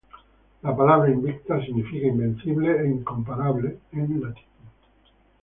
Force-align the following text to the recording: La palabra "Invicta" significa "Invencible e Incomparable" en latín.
La 0.63 0.75
palabra 0.75 1.11
"Invicta" 1.11 1.63
significa 1.63 2.07
"Invencible 2.07 2.71
e 2.75 2.87
Incomparable" 2.89 3.77
en 3.91 4.19
latín. 4.19 4.45